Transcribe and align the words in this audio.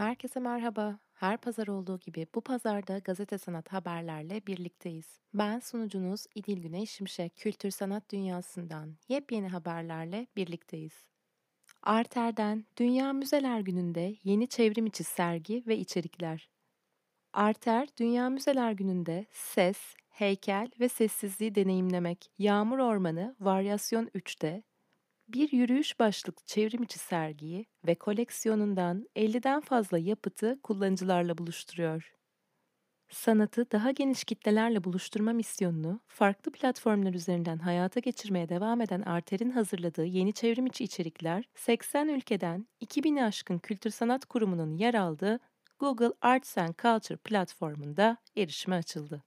Herkese 0.00 0.40
merhaba. 0.40 0.98
Her 1.12 1.36
pazar 1.36 1.66
olduğu 1.66 1.98
gibi 1.98 2.26
bu 2.34 2.40
pazarda 2.40 2.98
gazete 2.98 3.38
sanat 3.38 3.72
haberlerle 3.72 4.46
birlikteyiz. 4.46 5.20
Ben 5.34 5.58
sunucunuz 5.58 6.26
İdil 6.34 6.62
Güneş 6.62 6.90
Şimşek. 6.90 7.36
Kültür 7.36 7.70
sanat 7.70 8.10
dünyasından 8.12 8.96
yepyeni 9.08 9.48
haberlerle 9.48 10.26
birlikteyiz. 10.36 10.92
Arter'den 11.82 12.64
Dünya 12.76 13.12
Müzeler 13.12 13.60
Günü'nde 13.60 14.16
yeni 14.24 14.48
çevrim 14.48 14.86
içi 14.86 15.04
sergi 15.04 15.64
ve 15.66 15.76
içerikler. 15.76 16.50
Arter, 17.32 17.88
Dünya 17.98 18.30
Müzeler 18.30 18.72
Günü'nde 18.72 19.26
ses, 19.30 19.78
heykel 20.08 20.70
ve 20.80 20.88
sessizliği 20.88 21.54
deneyimlemek. 21.54 22.30
Yağmur 22.38 22.78
Ormanı 22.78 23.36
Varyasyon 23.40 24.06
3'te 24.06 24.62
bir 25.32 25.52
yürüyüş 25.52 26.00
başlıklı 26.00 26.44
çevrimiçi 26.46 26.98
sergiyi 26.98 27.66
ve 27.86 27.94
koleksiyonundan 27.94 29.06
50'den 29.16 29.60
fazla 29.60 29.98
yapıtı 29.98 30.60
kullanıcılarla 30.62 31.38
buluşturuyor. 31.38 32.14
Sanatı 33.10 33.70
daha 33.70 33.90
geniş 33.90 34.24
kitlelerle 34.24 34.84
buluşturma 34.84 35.32
misyonunu 35.32 36.00
farklı 36.06 36.52
platformlar 36.52 37.14
üzerinden 37.14 37.58
hayata 37.58 38.00
geçirmeye 38.00 38.48
devam 38.48 38.80
eden 38.80 39.02
Arter'in 39.02 39.50
hazırladığı 39.50 40.04
yeni 40.04 40.32
çevrimiçi 40.32 40.84
içerikler 40.84 41.44
80 41.54 42.08
ülkeden 42.08 42.66
2000'i 42.82 43.24
aşkın 43.24 43.58
kültür 43.58 43.90
sanat 43.90 44.24
kurumunun 44.24 44.74
yer 44.74 44.94
aldığı 44.94 45.40
Google 45.78 46.12
Arts 46.20 46.58
and 46.58 46.74
Culture 46.82 47.16
platformunda 47.16 48.16
erişime 48.36 48.76
açıldı. 48.76 49.22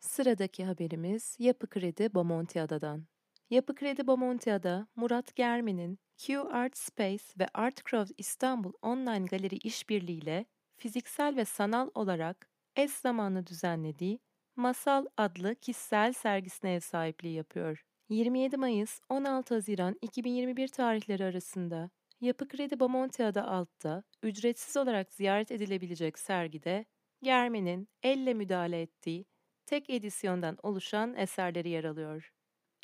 Sıradaki 0.00 0.64
haberimiz 0.64 1.36
Yapı 1.38 1.66
Kredi 1.66 2.14
Bomontiada'dan. 2.14 3.13
Yapı 3.54 3.74
Kredi 3.74 4.06
Bomontia'da 4.06 4.86
Murat 4.96 5.36
Germen'in 5.36 5.98
Q 6.16 6.40
Art 6.40 6.76
Space 6.76 7.24
ve 7.38 7.46
Artcraft 7.54 8.12
İstanbul 8.18 8.72
Online 8.82 9.24
Galeri 9.24 9.56
işbirliğiyle 9.56 10.46
fiziksel 10.76 11.36
ve 11.36 11.44
sanal 11.44 11.90
olarak 11.94 12.50
eş 12.76 12.90
zamanlı 12.90 13.46
düzenlediği 13.46 14.20
Masal 14.56 15.06
adlı 15.16 15.54
kişisel 15.54 16.12
sergisine 16.12 16.74
ev 16.74 16.80
sahipliği 16.80 17.34
yapıyor. 17.34 17.84
27 18.08 18.56
Mayıs 18.56 19.00
16 19.08 19.54
Haziran 19.54 19.98
2021 20.02 20.68
tarihleri 20.68 21.24
arasında 21.24 21.90
Yapı 22.20 22.48
Kredi 22.48 22.80
Bomontia'da 22.80 23.48
altta 23.48 24.02
ücretsiz 24.22 24.76
olarak 24.76 25.12
ziyaret 25.12 25.50
edilebilecek 25.50 26.18
sergide 26.18 26.84
Germen'in 27.22 27.88
elle 28.02 28.34
müdahale 28.34 28.82
ettiği 28.82 29.26
tek 29.66 29.90
edisyondan 29.90 30.58
oluşan 30.62 31.14
eserleri 31.14 31.68
yer 31.68 31.84
alıyor. 31.84 32.33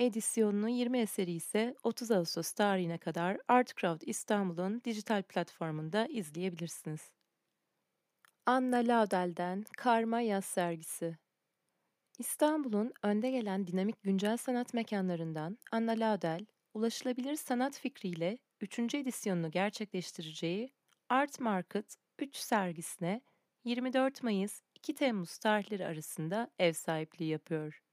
Edisyonunu 0.01 0.69
20 0.69 0.99
eseri 0.99 1.33
ise 1.33 1.75
30 1.83 2.11
Ağustos 2.11 2.53
tarihine 2.53 2.99
kadar 2.99 3.39
Artcraft 3.49 4.03
İstanbul'un 4.07 4.83
dijital 4.85 5.23
platformunda 5.23 6.07
izleyebilirsiniz. 6.07 7.11
Anna 8.47 8.77
Laudel'den 8.77 9.65
Karma 9.77 10.21
Yaz 10.21 10.45
Sergisi 10.45 11.19
İstanbul'un 12.19 12.93
önde 13.03 13.31
gelen 13.31 13.67
dinamik 13.67 14.03
güncel 14.03 14.37
sanat 14.37 14.75
mekanlarından 14.75 15.59
Anna 15.73 15.93
Laudel, 15.93 16.47
ulaşılabilir 16.75 17.37
sanat 17.37 17.79
fikriyle 17.79 18.39
3. 18.61 18.95
edisyonunu 18.95 19.51
gerçekleştireceği 19.51 20.73
Art 21.09 21.41
Market 21.41 21.97
3 22.19 22.37
sergisine 22.37 23.21
24 23.65 24.23
Mayıs 24.23 24.61
2 24.75 24.95
Temmuz 24.95 25.39
tarihleri 25.39 25.87
arasında 25.87 26.51
ev 26.59 26.73
sahipliği 26.73 27.29
yapıyor. 27.31 27.90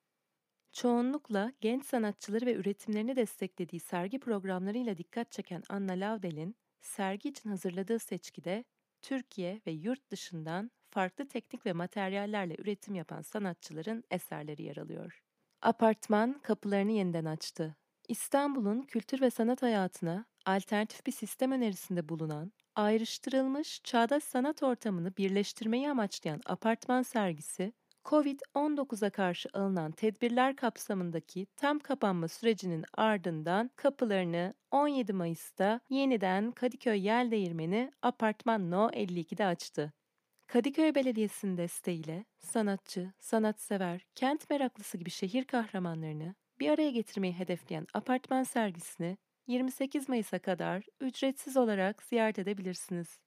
Çoğunlukla 0.78 1.52
genç 1.62 1.86
sanatçıları 1.86 2.46
ve 2.46 2.54
üretimlerini 2.54 3.16
desteklediği 3.16 3.80
sergi 3.80 4.20
programlarıyla 4.20 4.98
dikkat 4.98 5.32
çeken 5.32 5.64
Anna 5.70 5.92
Laudel'in 5.92 6.56
sergi 6.82 7.30
için 7.30 7.50
hazırladığı 7.50 8.00
seçkide 8.00 8.64
Türkiye 9.02 9.62
ve 9.68 9.72
yurt 9.72 10.12
dışından 10.12 10.72
farklı 10.90 11.28
teknik 11.28 11.66
ve 11.66 11.74
materyallerle 11.74 12.56
üretim 12.60 12.96
yapan 12.96 13.22
sanatçıların 13.22 14.04
eserleri 14.12 14.64
yer 14.64 14.78
alıyor. 14.78 15.24
Apartman 15.62 16.40
kapılarını 16.40 16.92
yeniden 16.92 17.26
açtı. 17.26 17.76
İstanbul'un 18.08 18.82
kültür 18.82 19.22
ve 19.22 19.30
sanat 19.30 19.62
hayatına 19.62 20.26
alternatif 20.46 21.06
bir 21.06 21.12
sistem 21.12 21.52
önerisinde 21.52 22.10
bulunan, 22.10 22.52
ayrıştırılmış 22.76 23.82
çağdaş 23.84 24.24
sanat 24.24 24.64
ortamını 24.64 25.18
birleştirmeyi 25.18 25.90
amaçlayan 25.90 26.42
apartman 26.46 27.02
sergisi 27.02 27.74
Covid-19'a 28.08 29.10
karşı 29.10 29.50
alınan 29.54 29.92
tedbirler 29.92 30.56
kapsamındaki 30.56 31.48
tam 31.56 31.80
kapanma 31.80 32.28
sürecinin 32.28 32.86
ardından 32.94 33.72
kapılarını 33.76 34.54
17 34.72 35.14
Mayıs'ta 35.14 35.82
yeniden 35.90 36.52
Kadıköy 36.52 37.06
Yeldeğirmeni 37.06 37.92
Apartman 38.02 38.72
No 38.72 38.90
52'de 38.90 39.46
açtı. 39.46 39.94
Kadıköy 40.48 40.96
Belediyesi'nin 40.96 41.58
desteğiyle 41.58 42.26
sanatçı, 42.40 43.14
sanatsever, 43.20 44.06
kent 44.16 44.50
meraklısı 44.50 44.98
gibi 44.98 45.10
şehir 45.10 45.44
kahramanlarını 45.44 46.36
bir 46.60 46.70
araya 46.70 46.92
getirmeyi 46.92 47.34
hedefleyen 47.34 47.88
apartman 47.94 48.44
sergisini 48.44 49.18
28 49.48 50.10
Mayıs'a 50.10 50.40
kadar 50.40 50.84
ücretsiz 51.02 51.58
olarak 51.58 52.04
ziyaret 52.04 52.40
edebilirsiniz. 52.40 53.20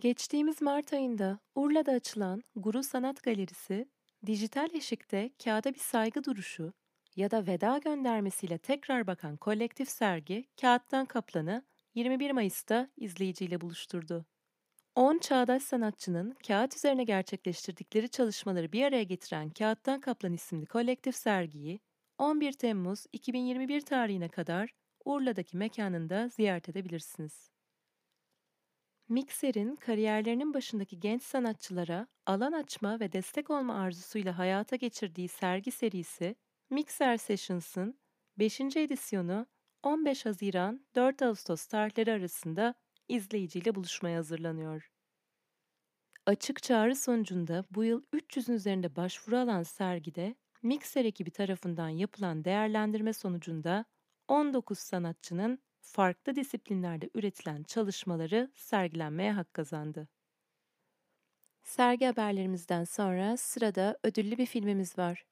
Geçtiğimiz 0.00 0.62
Mart 0.62 0.92
ayında 0.92 1.38
Urla'da 1.54 1.92
açılan 1.92 2.42
Guru 2.56 2.82
Sanat 2.82 3.22
Galerisi, 3.22 3.88
dijital 4.26 4.68
eşikte 4.74 5.30
kağıda 5.44 5.74
bir 5.74 5.78
saygı 5.78 6.24
duruşu 6.24 6.72
ya 7.16 7.30
da 7.30 7.46
veda 7.46 7.78
göndermesiyle 7.78 8.58
tekrar 8.58 9.06
bakan 9.06 9.36
kolektif 9.36 9.88
sergi 9.90 10.44
Kağıttan 10.60 11.06
Kaplan'ı 11.06 11.64
21 11.94 12.30
Mayıs'ta 12.30 12.88
izleyiciyle 12.96 13.60
buluşturdu. 13.60 14.26
10 14.94 15.18
çağdaş 15.18 15.62
sanatçının 15.62 16.36
kağıt 16.46 16.76
üzerine 16.76 17.04
gerçekleştirdikleri 17.04 18.08
çalışmaları 18.08 18.72
bir 18.72 18.84
araya 18.84 19.02
getiren 19.02 19.50
Kağıttan 19.50 20.00
Kaplan 20.00 20.32
isimli 20.32 20.66
kolektif 20.66 21.16
sergiyi 21.16 21.80
11 22.18 22.52
Temmuz 22.52 23.06
2021 23.12 23.80
tarihine 23.80 24.28
kadar 24.28 24.70
Urla'daki 25.04 25.56
mekanında 25.56 26.28
ziyaret 26.28 26.68
edebilirsiniz. 26.68 27.57
Mikser'in 29.08 29.76
kariyerlerinin 29.76 30.54
başındaki 30.54 31.00
genç 31.00 31.22
sanatçılara 31.22 32.06
alan 32.26 32.52
açma 32.52 33.00
ve 33.00 33.12
destek 33.12 33.50
olma 33.50 33.74
arzusuyla 33.74 34.38
hayata 34.38 34.76
geçirdiği 34.76 35.28
sergi 35.28 35.70
serisi 35.70 36.36
Mixer 36.70 37.16
Sessions'ın 37.16 37.98
5. 38.38 38.60
edisyonu 38.60 39.46
15 39.82 40.26
Haziran 40.26 40.86
4 40.94 41.22
Ağustos 41.22 41.66
tarihleri 41.66 42.12
arasında 42.12 42.74
izleyiciyle 43.08 43.74
buluşmaya 43.74 44.18
hazırlanıyor. 44.18 44.90
Açık 46.26 46.62
çağrı 46.62 46.96
sonucunda 46.96 47.64
bu 47.70 47.84
yıl 47.84 48.02
300'ün 48.12 48.54
üzerinde 48.54 48.96
başvuru 48.96 49.36
alan 49.38 49.62
sergide 49.62 50.34
Mixer 50.62 51.04
ekibi 51.04 51.30
tarafından 51.30 51.88
yapılan 51.88 52.44
değerlendirme 52.44 53.12
sonucunda 53.12 53.84
19 54.28 54.78
sanatçının 54.78 55.58
farklı 55.88 56.36
disiplinlerde 56.36 57.10
üretilen 57.14 57.62
çalışmaları 57.62 58.50
sergilenmeye 58.54 59.32
hak 59.32 59.54
kazandı. 59.54 60.08
Sergi 61.62 62.06
haberlerimizden 62.06 62.84
sonra 62.84 63.36
sırada 63.36 63.98
ödüllü 64.04 64.38
bir 64.38 64.46
filmimiz 64.46 64.98
var. 64.98 65.24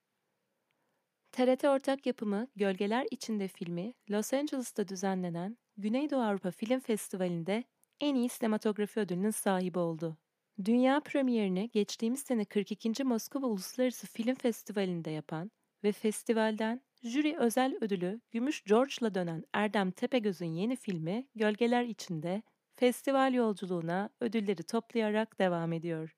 TRT 1.32 1.64
ortak 1.64 2.06
yapımı 2.06 2.48
Gölgeler 2.56 3.06
İçinde 3.10 3.48
filmi 3.48 3.94
Los 4.10 4.32
Angeles'ta 4.32 4.88
düzenlenen 4.88 5.58
Güneydoğu 5.76 6.20
Avrupa 6.22 6.50
Film 6.50 6.80
Festivali'nde 6.80 7.64
en 8.00 8.14
iyi 8.14 8.28
sinematografi 8.28 9.00
ödülünün 9.00 9.30
sahibi 9.30 9.78
oldu. 9.78 10.18
Dünya 10.64 11.00
premierini 11.00 11.70
geçtiğimiz 11.70 12.20
sene 12.20 12.44
42. 12.44 13.04
Moskova 13.04 13.46
Uluslararası 13.46 14.06
Film 14.06 14.34
Festivali'nde 14.34 15.10
yapan 15.10 15.50
ve 15.84 15.92
festivalden 15.92 16.80
Jüri 17.06 17.36
özel 17.36 17.76
ödülü 17.80 18.20
Gümüş 18.30 18.64
George'la 18.64 19.14
dönen 19.14 19.44
Erdem 19.52 19.90
Tepegöz'ün 19.90 20.52
yeni 20.52 20.76
filmi 20.76 21.28
Gölgeler 21.34 21.84
İçinde 21.84 22.42
festival 22.74 23.34
yolculuğuna 23.34 24.10
ödülleri 24.20 24.62
toplayarak 24.62 25.38
devam 25.38 25.72
ediyor. 25.72 26.16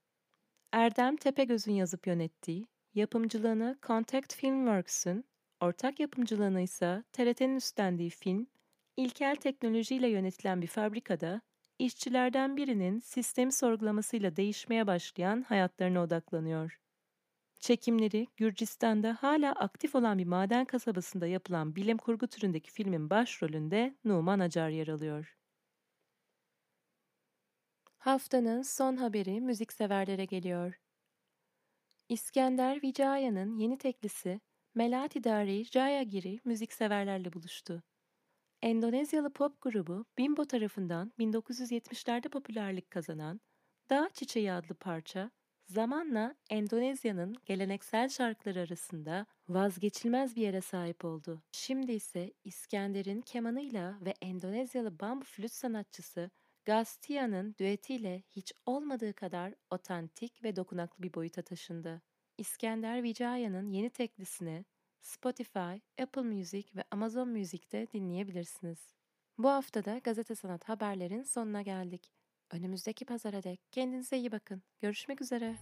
Erdem 0.73 1.17
Tepegöz'ün 1.17 1.73
yazıp 1.73 2.07
yönettiği, 2.07 2.67
yapımcılığını 2.95 3.79
Contact 3.83 4.35
Filmworks'ün, 4.35 5.25
ortak 5.61 6.01
yapımcılığını 6.01 6.61
ise 6.61 7.05
TRT'nin 7.13 7.57
üstlendiği 7.57 8.11
film, 8.11 8.47
ilkel 8.97 9.37
teknolojiyle 9.37 10.09
yönetilen 10.09 10.63
bir 10.63 10.67
fabrikada 10.67 11.41
işçilerden 11.79 12.57
birinin 12.57 13.01
sistemi 13.01 13.53
sorgulamasıyla 13.53 14.37
değişmeye 14.37 14.87
başlayan 14.87 15.43
hayatlarına 15.43 16.03
odaklanıyor. 16.03 16.79
Çekimleri 17.61 18.27
Gürcistan'da 18.37 19.17
hala 19.21 19.53
aktif 19.53 19.95
olan 19.95 20.19
bir 20.19 20.25
maden 20.25 20.65
kasabasında 20.65 21.27
yapılan 21.27 21.77
bilim 21.77 21.99
kurgu 21.99 22.27
türündeki 22.29 22.71
filmin 22.71 23.11
başrolünde 23.11 23.97
Numan 24.05 24.41
Acar 24.41 24.69
yer 24.69 24.89
alıyor. 24.89 25.37
Haftanın 27.99 28.63
son 28.63 28.97
haberi 28.97 29.41
müzikseverlere 29.41 30.25
geliyor. 30.25 30.81
İskender 32.09 32.83
Vicaya'nın 32.83 33.57
yeni 33.57 33.79
teklisi 33.79 34.41
Melati 34.75 35.25
Dari 35.25 35.65
Jayagiri 35.65 36.41
müzikseverlerle 36.45 37.33
buluştu. 37.33 37.83
Endonezyalı 38.63 39.33
pop 39.33 39.61
grubu 39.63 40.07
Bimbo 40.19 40.45
tarafından 40.45 41.13
1970'lerde 41.19 42.29
popülerlik 42.29 42.91
kazanan 42.91 43.41
Dağ 43.91 44.09
Çiçeği 44.15 44.53
adlı 44.53 44.75
parça 44.75 45.31
zamanla 45.69 46.35
Endonezya'nın 46.51 47.37
geleneksel 47.47 48.09
şarkıları 48.09 48.61
arasında 48.61 49.27
vazgeçilmez 49.49 50.37
bir 50.37 50.43
yere 50.43 50.61
sahip 50.61 51.05
oldu. 51.05 51.43
Şimdi 51.53 51.93
ise 51.93 52.33
İskender'in 52.45 53.21
kemanıyla 53.21 53.99
ve 54.01 54.15
Endonezyalı 54.23 55.01
bambu 55.01 55.25
flüt 55.25 55.53
sanatçısı 55.53 56.31
Gastia'nın 56.65 57.55
düetiyle 57.59 58.23
hiç 58.31 58.53
olmadığı 58.67 59.13
kadar 59.13 59.55
otantik 59.71 60.45
ve 60.45 60.57
dokunaklı 60.57 61.03
bir 61.03 61.15
boyuta 61.15 61.43
taşındı. 61.43 62.03
İskender 62.39 63.03
Vijaya'nın 63.03 63.67
yeni 63.67 63.91
teklisini 63.91 64.65
Spotify, 65.01 66.03
Apple 66.03 66.23
Music 66.23 66.77
ve 66.77 66.85
Amazon 66.91 67.29
Music'te 67.29 67.87
dinleyebilirsiniz. 67.93 68.95
Bu 69.39 69.49
haftada 69.49 69.99
Gazete 69.99 70.35
Sanat 70.35 70.69
haberlerin 70.69 71.23
sonuna 71.23 71.63
geldik. 71.63 72.18
Önümüzdeki 72.51 73.05
pazara 73.05 73.43
dek 73.43 73.61
kendinize 73.73 74.17
iyi 74.17 74.33
bakın. 74.33 74.63
Görüşmek 74.81 75.23
üzere. 75.23 75.57